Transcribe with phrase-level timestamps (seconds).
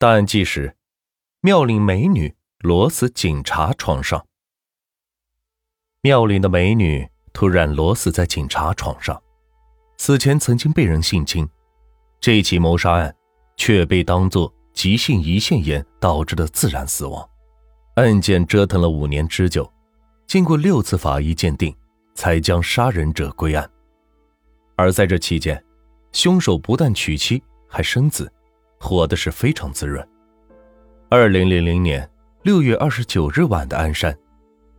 [0.00, 0.76] 档案纪实：
[1.40, 4.24] 妙龄美女裸死警察床上。
[6.02, 9.20] 妙龄的美女突然裸死在警察床上，
[9.96, 11.48] 死前曾经被人性侵。
[12.20, 13.12] 这起谋杀案
[13.56, 17.28] 却被当作急性胰腺炎导致的自然死亡。
[17.96, 19.68] 案件折腾了五年之久，
[20.28, 21.74] 经过六次法医鉴定，
[22.14, 23.68] 才将杀人者归案。
[24.76, 25.60] 而在这期间，
[26.12, 28.32] 凶手不但娶妻，还生子。
[28.78, 30.06] 活的是非常滋润。
[31.10, 32.08] 二零零零年
[32.42, 34.16] 六月二十九日晚的鞍山，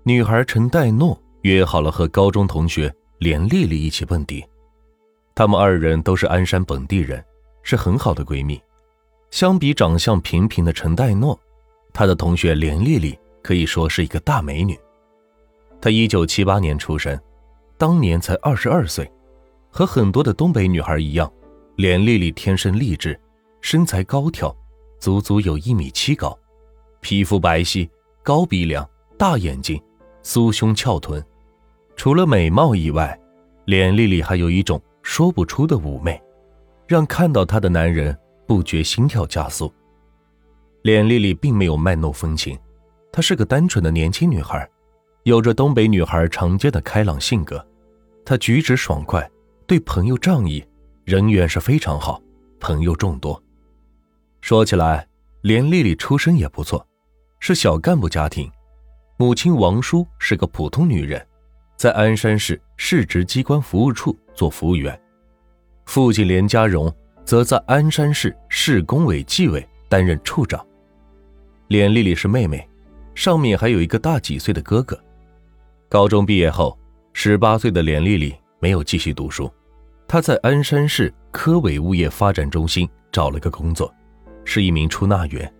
[0.03, 4.45] 女孩陈黛诺约好了和高中同学连丽丽一起蹦迪。
[5.35, 7.23] 她们二人都是鞍山本地人，
[7.63, 8.61] 是很好的闺蜜。
[9.31, 11.39] 相比长相平平的陈黛诺，
[11.93, 14.77] 她的同学连丽丽可以说是一个大美女。
[15.79, 17.19] 她一九七八年出生，
[17.77, 19.09] 当年才二十二岁，
[19.69, 21.31] 和很多的东北女孩一样，
[21.75, 23.19] 连丽丽天生丽质。
[23.71, 24.51] 身材高挑，
[24.97, 26.35] 足足有一米七高，
[27.01, 27.87] 皮肤白皙，
[28.23, 28.83] 高鼻梁，
[29.15, 29.79] 大眼睛，
[30.23, 31.23] 酥胸翘臀。
[31.95, 33.15] 除了美貌以外，
[33.65, 36.19] 脸丽丽还有一种说不出的妩媚，
[36.87, 38.17] 让看到她的男人
[38.47, 39.71] 不觉心跳加速。
[40.81, 42.57] 脸丽丽并没有卖弄风情，
[43.11, 44.67] 她是个单纯的年轻女孩，
[45.25, 47.63] 有着东北女孩常见的开朗性格。
[48.25, 49.29] 她举止爽快，
[49.67, 50.65] 对朋友仗义，
[51.05, 52.19] 人缘是非常好，
[52.59, 53.39] 朋友众多。
[54.41, 55.07] 说起来，
[55.41, 56.85] 连丽丽出身也不错，
[57.39, 58.49] 是小干部家庭，
[59.17, 61.25] 母亲王叔是个普通女人，
[61.75, 64.99] 在鞍山市市直机关服务处做服务员，
[65.85, 66.93] 父亲连家荣
[67.25, 70.65] 则在鞍山市市工委纪委担任处长。
[71.67, 72.67] 连丽丽是妹妹，
[73.13, 74.99] 上面还有一个大几岁的哥哥。
[75.87, 76.77] 高中毕业后，
[77.13, 79.51] 十八岁的连丽丽没有继续读书，
[80.07, 83.93] 她在鞍山市科委物业发展中心找了个工作。
[84.49, 85.53] 是一名出纳员。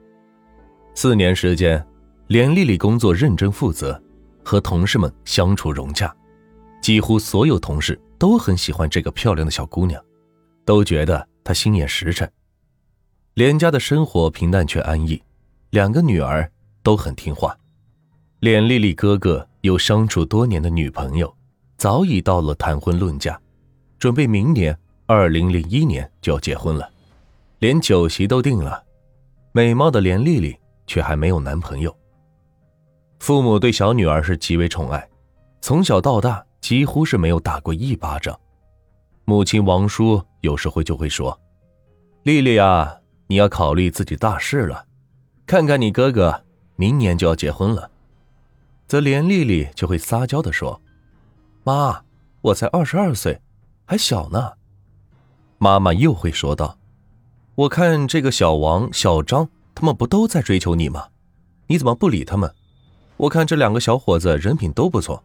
[0.96, 1.86] 四年时间，
[2.26, 4.02] 连丽丽工作认真负责，
[4.44, 6.12] 和同事们相处融洽，
[6.82, 10.04] 几乎所有同事都很喜欢这个漂亮的小姑娘，
[10.66, 12.28] 都觉得她心眼实诚。
[13.36, 15.22] 连家的生活平淡却安逸，
[15.70, 16.52] 两个女儿
[16.82, 17.56] 都很听话。
[18.40, 21.32] 连丽丽哥哥有相处多年的女朋友，
[21.78, 23.40] 早已到了谈婚论嫁，
[24.00, 26.90] 准备明年二零零一年就要结婚了。
[27.60, 28.82] 连酒席都定了，
[29.52, 31.96] 美貌的连丽丽却还没有男朋友。
[33.20, 35.10] 父母对小女儿是极为宠爱，
[35.60, 38.40] 从小到大几乎是没有打过一巴掌。
[39.26, 41.38] 母亲王叔有时候就会说
[42.24, 42.96] ：“丽丽啊，
[43.28, 44.86] 你要考虑自己大事了，
[45.46, 46.46] 看看你哥哥
[46.78, 47.92] 明年就要结婚了。”
[48.88, 50.82] 则连丽丽就会撒娇的说
[51.66, 52.04] ：“妈，
[52.42, 53.42] 我才二十二岁，
[53.86, 54.54] 还小呢。”
[55.60, 56.79] 妈妈又会说道。
[57.60, 61.10] 我看这个小王、小张，他们不都在追求你吗？
[61.68, 62.56] 你怎么不理他们？
[63.18, 65.22] 我看这两个小伙子人品都不错。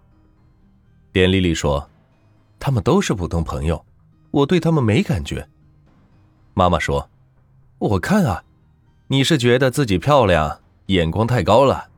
[1.13, 1.89] 连丽丽说
[2.59, 3.87] ：“他们都是普通朋友，
[4.33, 5.49] 我对他们没感觉。”
[6.55, 7.09] 妈妈说
[7.79, 8.43] ：“我看啊，
[9.07, 11.89] 你是觉得自己漂亮，眼光太高了。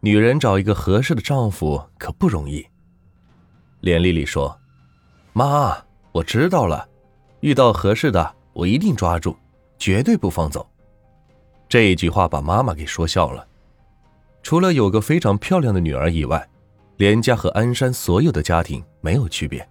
[0.00, 2.66] 女人找一个合适的丈夫可不容易。”
[3.80, 4.58] 连丽丽说
[5.34, 5.76] ：“妈，
[6.12, 6.88] 我知道了，
[7.40, 9.36] 遇到合适的，我一定抓住。”
[9.78, 10.66] 绝对不放走，
[11.68, 13.46] 这一句话把妈妈给说笑了。
[14.42, 16.48] 除了有个非常漂亮的女儿以外，
[16.96, 19.68] 连家和鞍山所有的家庭没有区别，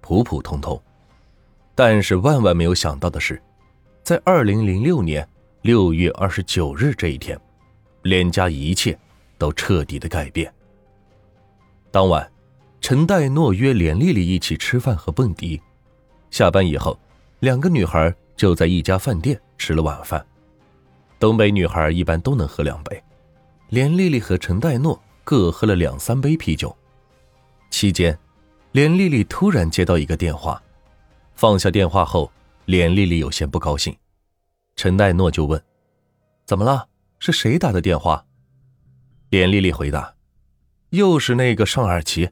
[0.00, 0.80] 普普通通。
[1.74, 3.40] 但是万万没有想到的是，
[4.02, 5.28] 在二零零六年
[5.62, 7.38] 六月二十九日这一天，
[8.02, 8.96] 连家一切
[9.38, 10.52] 都彻底的改变。
[11.90, 12.30] 当晚，
[12.80, 15.60] 陈代诺约连丽丽一起吃饭和蹦迪，
[16.30, 16.98] 下班以后，
[17.40, 18.14] 两个女孩。
[18.38, 20.24] 就在一家饭店吃了晚饭。
[21.18, 23.02] 东北女孩一般都能喝两杯，
[23.68, 26.74] 连丽丽和陈黛诺各喝了两三杯啤酒。
[27.68, 28.18] 期间，
[28.72, 30.62] 连丽丽突然接到一个电话，
[31.34, 32.30] 放下电话后，
[32.64, 33.94] 连丽丽有些不高兴。
[34.76, 35.62] 陈黛诺就问
[36.46, 36.88] ：“怎么了？
[37.18, 38.24] 是谁打的电话？”
[39.28, 40.14] 连丽丽回答
[40.90, 42.30] ：“又是那个尚尔奇。”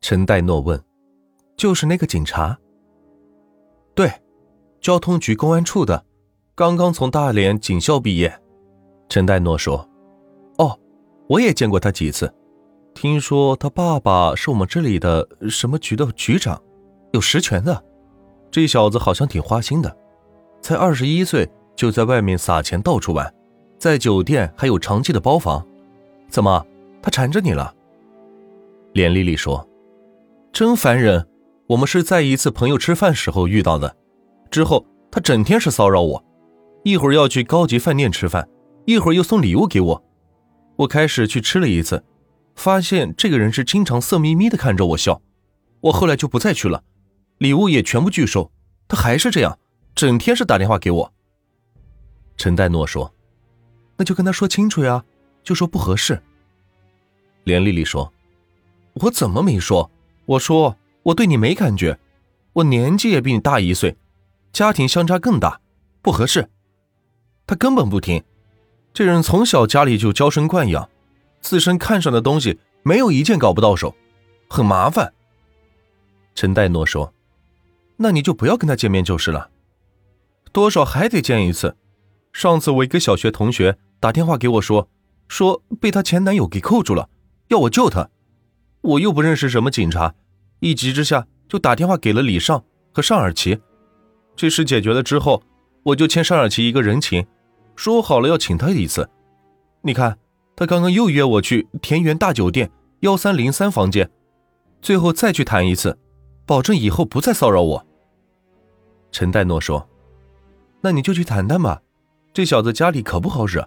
[0.00, 0.82] 陈黛诺问
[1.56, 2.58] ：“就是那个警察
[3.94, 4.10] ？”“对。”
[4.80, 6.04] 交通局公安处的，
[6.54, 8.30] 刚刚从大连警校毕业。
[9.08, 9.88] 陈代诺说
[10.58, 10.78] ：“哦，
[11.26, 12.32] 我也见过他几次。
[12.92, 16.62] 听说他爸爸是我们这里的什么局的局长，
[17.12, 17.82] 有实权的。
[18.50, 19.96] 这小子好像挺花心的，
[20.60, 23.32] 才二十一岁就在外面撒钱到处玩，
[23.78, 25.66] 在酒店还有长期的包房。
[26.28, 26.66] 怎么，
[27.00, 27.74] 他缠着你了？”
[28.92, 29.66] 连丽丽说
[30.52, 31.26] ：“真烦人，
[31.68, 33.96] 我们是在一次朋友吃饭时候遇到的。”
[34.50, 36.22] 之后，他整天是骚扰我，
[36.84, 38.48] 一会儿要去高级饭店吃饭，
[38.86, 40.04] 一会儿又送礼物给我。
[40.76, 42.04] 我开始去吃了一次，
[42.56, 45.20] 发现这个人是经常色眯眯的看着我笑。
[45.80, 46.82] 我后来就不再去了，
[47.38, 48.50] 礼物也全部拒收。
[48.88, 49.58] 他还是这样，
[49.94, 51.12] 整天是打电话给我。
[52.36, 53.14] 陈代诺说
[53.96, 55.04] ：“那就跟他说清楚呀，
[55.42, 56.20] 就说不合适。”
[57.44, 58.12] 连丽丽说
[58.94, 59.90] ：“我怎么没说？
[60.26, 61.98] 我说我对你没感觉，
[62.54, 63.96] 我年纪也比你大一岁，
[64.52, 65.60] 家庭相差更大，
[66.00, 66.48] 不合适。”
[67.46, 68.22] 他根本不听。
[68.94, 70.88] 这人从小家里就娇生惯养，
[71.40, 73.94] 自身看上的东西没有一件搞不到手，
[74.48, 75.12] 很麻烦。
[76.34, 77.12] 陈代诺说
[77.96, 79.50] ：“那你就不要跟他见面就是了，
[80.52, 81.76] 多少还得见一次。
[82.32, 84.88] 上次我一个小学同学打电话给我说，
[85.28, 87.08] 说被她前男友给扣住了，
[87.48, 88.08] 要我救她。
[88.80, 90.14] 我又不认识什么警察，
[90.60, 93.60] 一急之下就打电话给了李尚和尚尔奇。
[94.34, 95.42] 这事解决了之后，
[95.82, 97.26] 我就欠尚尔奇一个人情，
[97.76, 99.08] 说好了要请他一次。
[99.80, 100.18] 你看，
[100.54, 102.70] 他刚刚又约我去田园大酒店
[103.00, 104.10] 幺三零三房间，
[104.80, 105.98] 最后再去谈一次。”
[106.44, 107.86] 保证以后不再骚扰我。
[109.12, 109.88] 陈代诺说
[110.82, 111.80] ：“那你就去谈谈吧，
[112.34, 113.66] 这小子家里可不好惹，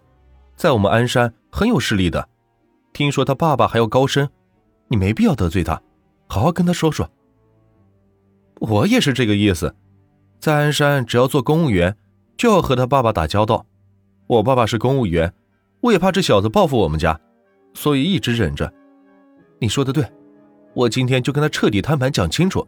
[0.58, 2.28] 在我们鞍山很有势力的。
[2.92, 4.28] 听说他爸爸还要高升，
[4.90, 5.82] 你没必要得罪他，
[6.28, 7.10] 好好跟他说说。”
[8.60, 9.74] 我也是这个意思，
[10.38, 11.96] 在鞍山只要做公务员，
[12.38, 13.66] 就要和他爸爸打交道。
[14.28, 15.34] 我爸爸是公务员，
[15.82, 17.20] 我也怕这小子报复我们家，
[17.74, 18.72] 所以一直忍着。
[19.60, 20.06] 你说的对。
[20.74, 22.68] 我今天就跟他彻底摊牌，讲清楚。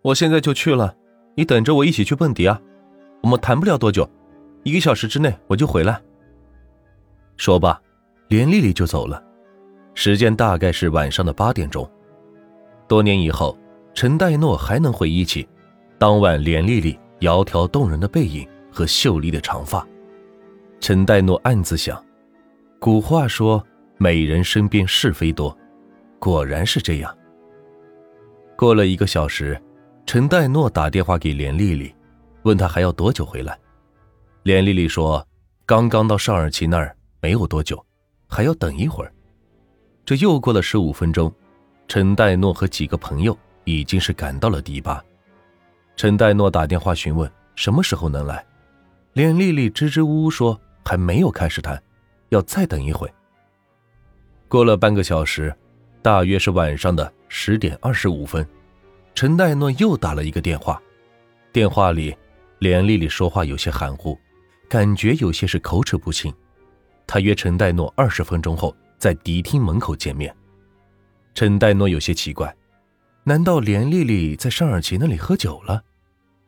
[0.00, 0.94] 我现在就去了，
[1.34, 2.60] 你等着我一起去蹦迪啊！
[3.20, 4.08] 我们谈不了多久，
[4.62, 6.00] 一个小时之内我就回来。
[7.36, 7.80] 说罢，
[8.28, 9.20] 连丽丽就走了。
[9.94, 11.90] 时间大概是晚上的八点钟。
[12.86, 13.58] 多年以后，
[13.92, 15.48] 陈代诺还能回忆起
[15.98, 19.86] 当晚连丽丽窈窕动人的背影和秀丽的长发。
[20.80, 22.04] 陈代诺暗自想：
[22.78, 23.64] 古话说，
[23.96, 25.56] 美人身边是非多。
[26.18, 27.16] 果然是这样。
[28.54, 29.58] 过了一个小时，
[30.04, 31.94] 陈代诺打电话给连丽丽，
[32.42, 33.58] 问她还要多久回来。
[34.42, 35.26] 连丽丽说
[35.64, 37.82] ：“刚刚到尚尔奇那儿，没有多久，
[38.28, 39.10] 还要等一会儿。”
[40.04, 41.32] 这又过了十五分钟，
[41.88, 45.02] 陈代诺和几个朋友已经是赶到了迪巴。
[45.96, 48.44] 陈代诺打电话询问什么时候能来，
[49.16, 51.82] 连丽丽支支吾吾说还没有开始谈，
[52.28, 53.10] 要再等一会。
[54.46, 55.50] 过了半个小时。
[56.02, 58.46] 大约是晚上的十点二十五分，
[59.12, 60.80] 陈代诺又打了一个电话。
[61.50, 62.16] 电话里，
[62.60, 64.16] 连丽丽说话有些含糊，
[64.68, 66.32] 感觉有些是口齿不清。
[67.08, 70.32] 他约陈代诺二十分钟后在迪厅门口见面。
[71.34, 72.54] 陈代诺有些奇怪，
[73.24, 75.82] 难道连丽丽在尚尔奇那里喝酒了？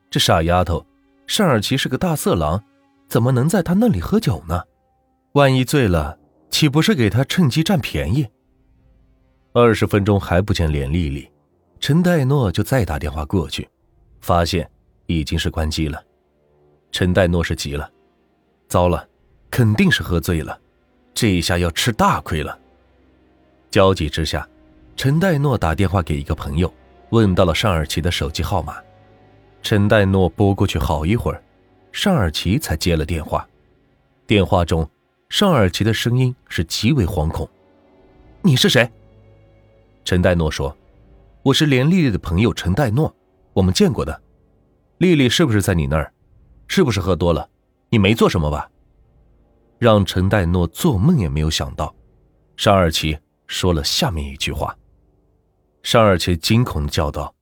[0.08, 0.86] 这傻丫头，
[1.28, 2.60] 尚尔奇是个大色狼，
[3.06, 4.62] 怎么能在他那里喝酒呢？
[5.32, 6.18] 万一醉了，
[6.50, 8.26] 岂不是给他趁机占便宜？
[9.52, 11.30] 二十分钟还不见连丽丽，
[11.80, 13.68] 陈代诺就再打电话过去，
[14.22, 14.68] 发现
[15.06, 16.02] 已经是关机了。
[16.90, 17.88] 陈代诺是急了，
[18.66, 19.06] 糟了，
[19.50, 20.58] 肯定是喝醉了，
[21.12, 22.58] 这一下要吃大亏了。
[23.70, 24.48] 焦急之下，
[24.96, 26.72] 陈代诺打电话给一个朋友，
[27.10, 28.78] 问到了尚尔奇的手机号码。
[29.62, 31.42] 陈代诺拨过去好一会儿，
[31.92, 33.46] 尚尔奇才接了电话。
[34.26, 34.88] 电话中，
[35.28, 37.48] 尚尔奇的声音是极为惶恐
[38.42, 38.90] ：“你是谁？”
[40.04, 40.74] 陈代诺说
[41.42, 43.14] ：“我是连丽丽的朋友陈代诺，
[43.52, 44.22] 我们见过的。
[44.98, 46.12] 丽丽是不是在你那儿？
[46.66, 47.48] 是不是喝多了？
[47.90, 48.70] 你没做什么吧？”
[49.78, 51.94] 让陈代诺做梦也没有想到，
[52.56, 54.76] 尚尔奇说了下面一句话。
[55.82, 57.34] 尚尔奇惊恐叫道：“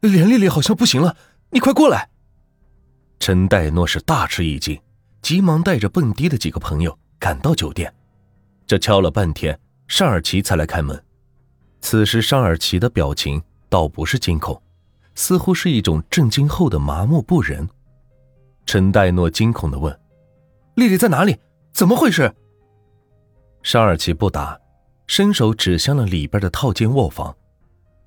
[0.00, 1.16] 连丽丽好像不行了，
[1.54, 2.10] 你快过来！”
[3.20, 4.78] 陈代诺是大吃一惊，
[5.22, 7.94] 急忙带着蹦迪的几个朋友赶到酒店。
[8.66, 9.56] 这敲了半天，
[9.86, 11.00] 尚尔奇才来开门。
[11.80, 14.60] 此时，尚尔奇的表情倒不是惊恐，
[15.14, 17.68] 似乎是一种震惊后的麻木不仁。
[18.66, 19.96] 陈代诺惊恐地问
[20.74, 21.38] ：“丽丽在哪里？
[21.72, 22.34] 怎么回事？”
[23.62, 24.58] 尚尔奇不答，
[25.06, 27.32] 伸手指向了里边的套间卧房。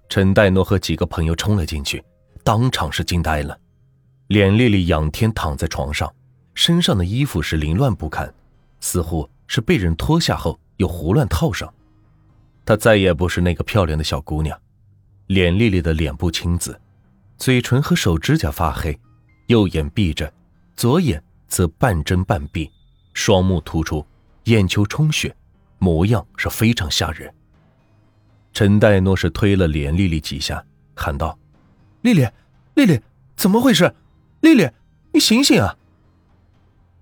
[0.09, 2.03] 陈代诺和几个朋友冲了进去，
[2.47, 3.59] 当场是惊呆了。
[4.27, 6.09] 脸丽丽仰天躺在床上，
[6.53, 8.33] 身上的衣服是凌乱不堪，
[8.79, 11.73] 似乎是被人脱下后又胡乱套上。
[12.65, 14.57] 她再也不是那个漂亮的小姑娘，
[15.25, 16.79] 脸丽丽的脸部青紫，
[17.35, 18.97] 嘴唇和手指甲发黑，
[19.47, 20.31] 右眼闭着，
[20.77, 22.71] 左眼则半睁半闭，
[23.13, 24.05] 双目突出，
[24.45, 25.35] 眼球充血，
[25.79, 27.29] 模样是非常吓人。
[28.53, 30.63] 陈代诺是推了脸丽丽几下，
[30.95, 31.37] 喊道
[32.07, 32.27] ：“丽丽，
[32.75, 33.01] 丽丽，
[33.35, 33.93] 怎么回事？
[34.39, 34.69] 丽丽，
[35.11, 35.75] 你醒醒啊！”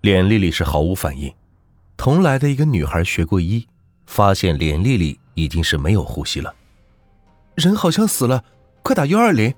[0.01, 1.31] 连丽丽是毫无反应。
[1.95, 3.67] 同来的一个女孩学过医，
[4.07, 6.53] 发现连丽丽已经是没有呼吸了，
[7.55, 8.43] 人好像死了，
[8.81, 9.53] 快打幺二零！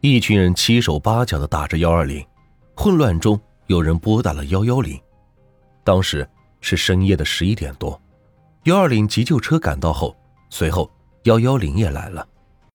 [0.00, 2.24] 一群人七手八脚的打着幺二零，
[2.74, 4.98] 混乱中有人拨打了幺幺零。
[5.84, 6.28] 当时
[6.60, 8.00] 是深夜的十一点多，
[8.64, 10.16] 幺二零急救车赶到后，
[10.48, 10.90] 随后
[11.24, 12.26] 幺幺零也来了。